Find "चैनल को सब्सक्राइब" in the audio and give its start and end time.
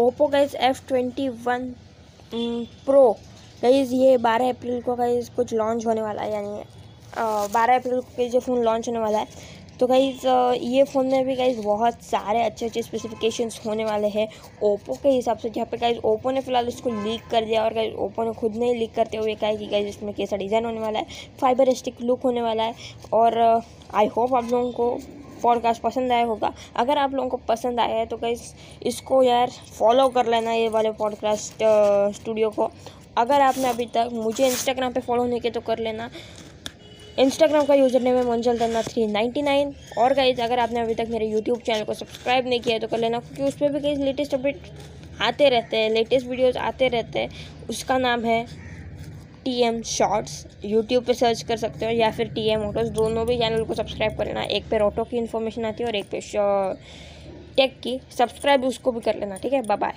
41.60-42.46, 53.38-54.16